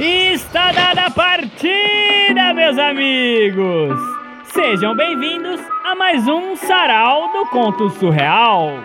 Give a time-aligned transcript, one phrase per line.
[0.00, 3.98] Está dada a partida, meus amigos!
[4.44, 8.78] Sejam bem-vindos a mais um Sarau do Conto Surreal.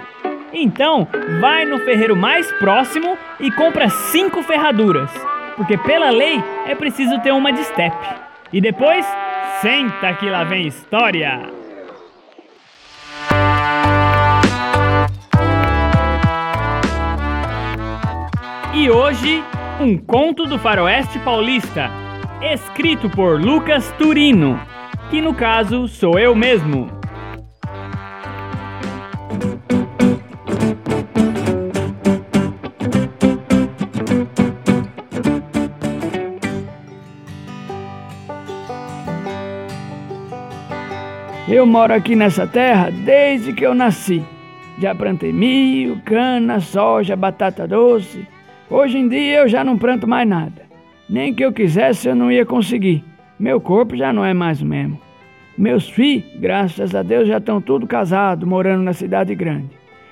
[0.51, 1.07] Então,
[1.39, 5.11] vai no ferreiro mais próximo e compra cinco ferraduras,
[5.55, 7.95] porque pela lei é preciso ter uma de step.
[8.51, 9.05] E depois,
[9.61, 11.41] senta que lá vem história!
[18.73, 19.43] E hoje,
[19.79, 21.89] um conto do faroeste paulista,
[22.41, 24.59] escrito por Lucas Turino,
[25.09, 26.89] que no caso sou eu mesmo.
[41.47, 44.23] Eu moro aqui nessa terra desde que eu nasci.
[44.79, 48.27] Já plantei milho, cana, soja, batata doce.
[48.69, 50.63] Hoje em dia eu já não planto mais nada.
[51.09, 53.03] Nem que eu quisesse eu não ia conseguir.
[53.39, 54.99] Meu corpo já não é mais o mesmo.
[55.57, 59.69] Meus filhos, graças a Deus, já estão tudo casados, morando na cidade grande.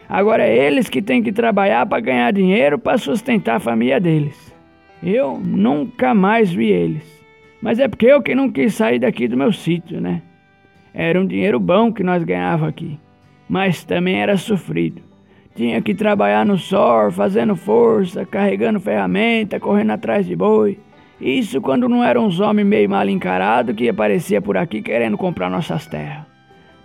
[0.07, 4.53] Agora é eles que têm que trabalhar para ganhar dinheiro para sustentar a família deles.
[5.02, 7.22] Eu nunca mais vi eles.
[7.61, 10.22] Mas é porque eu que não quis sair daqui do meu sítio, né?
[10.94, 12.99] Era um dinheiro bom que nós ganhava aqui,
[13.47, 15.02] mas também era sofrido.
[15.55, 20.80] Tinha que trabalhar no sol, fazendo força, carregando ferramenta, correndo atrás de boi.
[21.19, 25.49] Isso quando não eram uns homens meio mal encarados que aparecia por aqui querendo comprar
[25.49, 26.25] nossas terras.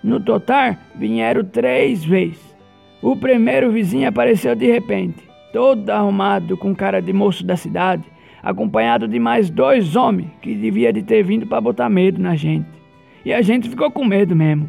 [0.03, 2.57] No total, vieram três vezes.
[3.01, 5.23] O primeiro vizinho apareceu de repente,
[5.53, 8.05] todo arrumado com cara de moço da cidade,
[8.43, 12.69] acompanhado de mais dois homens que devia de ter vindo para botar medo na gente.
[13.25, 14.69] E a gente ficou com medo mesmo.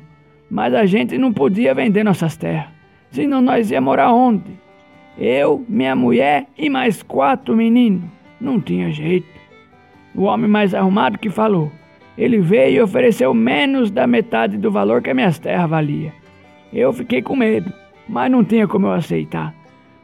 [0.49, 2.76] Mas a gente não podia vender nossas terras.
[3.11, 4.57] Senão nós ia morar onde?
[5.17, 8.03] Eu, minha mulher e mais quatro meninos.
[8.39, 9.27] Não tinha jeito.
[10.13, 11.71] O homem mais arrumado que falou.
[12.17, 16.13] Ele veio e ofereceu menos da metade do valor que as minhas terras valia.
[16.73, 17.71] Eu fiquei com medo,
[18.07, 19.53] mas não tinha como eu aceitar.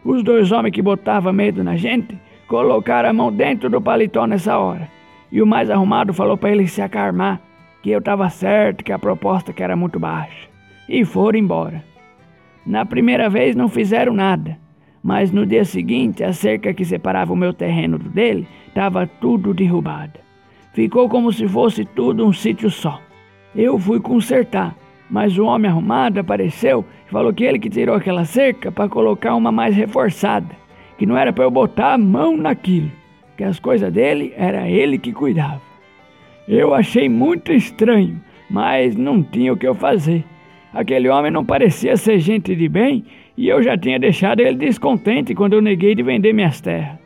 [0.03, 4.57] Os dois homens que botavam medo na gente colocaram a mão dentro do paletó nessa
[4.57, 4.89] hora.
[5.31, 7.41] E o mais arrumado falou para ele se acalmar
[7.81, 10.47] que eu estava certo que a proposta que era muito baixa.
[10.87, 11.83] E foram embora.
[12.65, 14.57] Na primeira vez não fizeram nada,
[15.03, 19.53] mas no dia seguinte a cerca que separava o meu terreno do dele estava tudo
[19.53, 20.21] derrubada.
[20.73, 23.01] Ficou como se fosse tudo um sítio só.
[23.53, 24.75] Eu fui consertar,
[25.09, 29.35] mas o homem arrumado apareceu e falou que ele que tirou aquela cerca para colocar
[29.35, 30.55] uma mais reforçada,
[30.97, 32.89] que não era para eu botar a mão naquilo,
[33.37, 35.61] que as coisas dele era ele que cuidava.
[36.47, 38.19] Eu achei muito estranho,
[38.49, 40.25] mas não tinha o que eu fazer.
[40.73, 43.05] Aquele homem não parecia ser gente de bem
[43.37, 46.97] e eu já tinha deixado ele descontente quando eu neguei de vender minhas terras.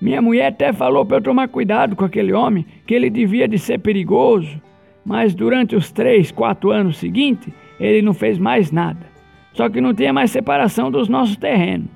[0.00, 3.58] Minha mulher até falou para eu tomar cuidado com aquele homem, que ele devia de
[3.58, 4.60] ser perigoso,
[5.04, 9.06] mas durante os três, quatro anos seguintes, ele não fez mais nada.
[9.52, 11.88] Só que não tinha mais separação dos nossos terrenos.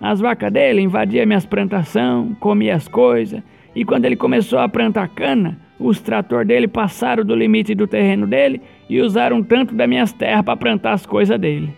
[0.00, 3.42] As vacas dele invadiam minhas plantações, comiam as coisas,
[3.74, 8.26] e quando ele começou a plantar cana, os trator dele passaram do limite do terreno
[8.26, 11.74] dele e usaram tanto das minhas terras para plantar as coisas dele.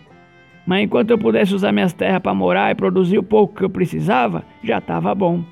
[0.65, 3.69] Mas enquanto eu pudesse usar minhas terras para morar e produzir o pouco que eu
[3.69, 5.43] precisava, já estava bom.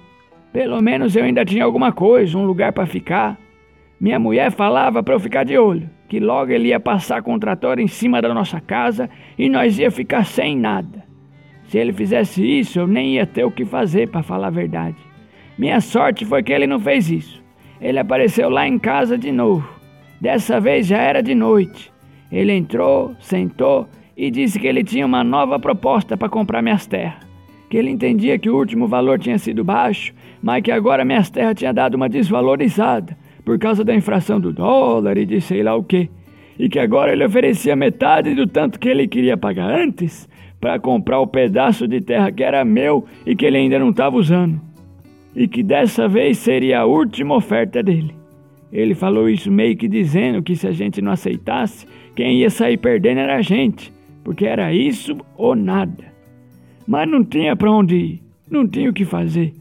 [0.53, 3.37] Pelo menos eu ainda tinha alguma coisa, um lugar para ficar.
[3.99, 7.39] Minha mulher falava para eu ficar de olho, que logo ele ia passar com o
[7.39, 11.03] trator em cima da nossa casa e nós ia ficar sem nada.
[11.65, 14.97] Se ele fizesse isso, eu nem ia ter o que fazer, para falar a verdade.
[15.57, 17.43] Minha sorte foi que ele não fez isso.
[17.79, 19.78] Ele apareceu lá em casa de novo.
[20.19, 21.91] Dessa vez já era de noite.
[22.31, 27.27] Ele entrou, sentou e disse que ele tinha uma nova proposta para comprar minhas terras.
[27.69, 31.55] Que ele entendia que o último valor tinha sido baixo, mas que agora minhas terras
[31.55, 35.83] tinham dado uma desvalorizada por causa da infração do dólar e de sei lá o
[35.83, 36.09] quê.
[36.57, 40.27] E que agora ele oferecia metade do tanto que ele queria pagar antes
[40.59, 44.17] para comprar o pedaço de terra que era meu e que ele ainda não estava
[44.17, 44.69] usando
[45.35, 48.18] e que dessa vez seria a última oferta dele.
[48.71, 52.77] Ele falou isso meio que dizendo que se a gente não aceitasse, quem ia sair
[52.77, 53.91] perdendo era a gente,
[54.23, 56.05] porque era isso ou nada.
[56.87, 59.53] Mas não tinha para onde ir, não tinha o que fazer.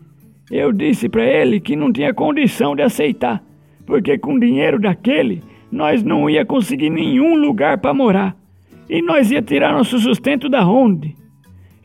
[0.50, 3.42] Eu disse para ele que não tinha condição de aceitar,
[3.86, 8.36] porque com dinheiro daquele nós não ia conseguir nenhum lugar para morar
[8.88, 11.14] e nós ia tirar nosso sustento da onde.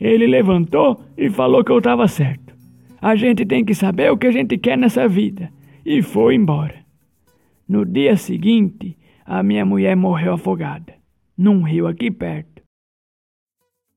[0.00, 2.54] Ele levantou e falou que eu estava certo.
[3.00, 5.50] A gente tem que saber o que a gente quer nessa vida.
[5.84, 6.83] E foi embora.
[7.66, 10.94] No dia seguinte, a minha mulher morreu afogada,
[11.36, 12.62] num rio aqui perto.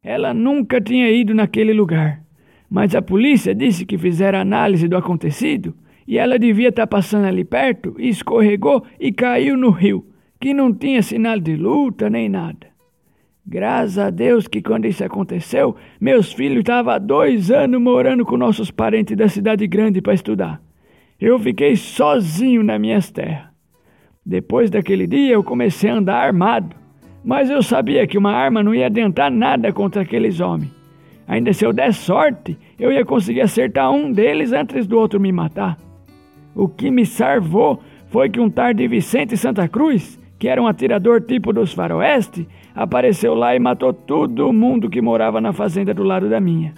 [0.01, 2.23] Ela nunca tinha ido naquele lugar,
[2.69, 5.75] mas a polícia disse que fizeram análise do acontecido
[6.07, 10.05] e ela devia estar tá passando ali perto e escorregou e caiu no rio,
[10.39, 12.67] que não tinha sinal de luta nem nada.
[13.45, 18.37] Graças a Deus que quando isso aconteceu, meus filhos estavam há dois anos morando com
[18.37, 20.61] nossos parentes da cidade grande para estudar.
[21.19, 23.56] Eu fiquei sozinho nas minhas terras.
[24.27, 26.75] Depois daquele dia eu comecei a andar armado,
[27.23, 30.69] mas eu sabia que uma arma não ia adiantar nada contra aqueles homens.
[31.25, 35.31] Ainda se eu der sorte, eu ia conseguir acertar um deles antes do outro me
[35.31, 35.77] matar.
[36.53, 40.67] O que me salvou foi que um tarde de Vicente Santa Cruz, que era um
[40.67, 42.45] atirador tipo dos faroeste,
[42.75, 46.73] apareceu lá e matou todo mundo que morava na fazenda do lado da minha.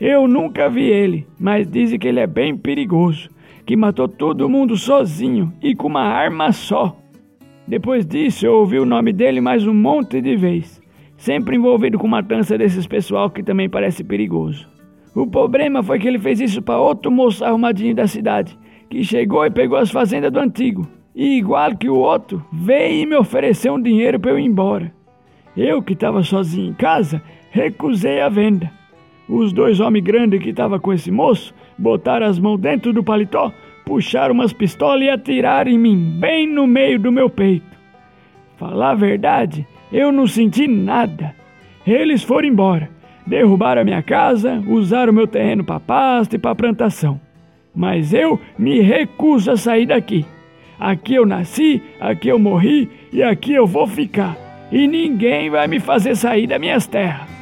[0.00, 3.30] Eu nunca vi ele, mas dizem que ele é bem perigoso,
[3.68, 6.96] que matou todo mundo sozinho e com uma arma só.
[7.66, 10.80] Depois disso, eu ouvi o nome dele mais um monte de vezes,
[11.18, 14.66] sempre envolvido com matança desses pessoal que também parece perigoso.
[15.14, 19.44] O problema foi que ele fez isso para outro moço arrumadinho da cidade, que chegou
[19.44, 20.88] e pegou as fazendas do antigo.
[21.14, 24.90] E igual que o outro, veio e me ofereceu um dinheiro para eu ir embora.
[25.54, 28.77] Eu, que estava sozinho em casa, recusei a venda.
[29.28, 33.52] Os dois homens grandes que estavam com esse moço botaram as mãos dentro do paletó,
[33.84, 37.66] puxaram umas pistolas e atiraram em mim, bem no meio do meu peito.
[38.56, 41.34] Falar a verdade, eu não senti nada.
[41.86, 42.90] Eles foram embora,
[43.26, 47.20] derrubaram a minha casa, usaram meu terreno para pasto e para plantação.
[47.74, 50.24] Mas eu me recuso a sair daqui.
[50.80, 54.36] Aqui eu nasci, aqui eu morri e aqui eu vou ficar.
[54.72, 57.37] E ninguém vai me fazer sair das minhas terras.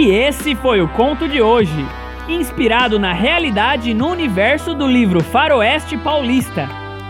[0.00, 1.84] E esse foi o conto de hoje,
[2.26, 6.66] inspirado na realidade e no universo do livro Faroeste Paulista,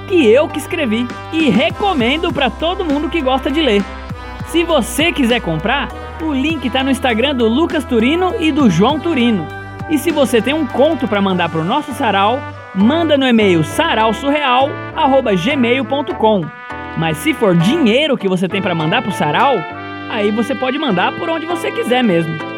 [0.09, 3.85] que eu que escrevi e recomendo para todo mundo que gosta de ler.
[4.49, 5.89] Se você quiser comprar,
[6.21, 9.47] o link está no Instagram do Lucas Turino e do João Turino.
[9.89, 12.41] E se você tem um conto para mandar para o nosso sarau,
[12.75, 16.45] manda no e-mail sarausurreal@gmail.com.
[16.97, 19.55] Mas se for dinheiro que você tem para mandar para o sarau,
[20.11, 22.50] aí você pode mandar por onde você quiser mesmo.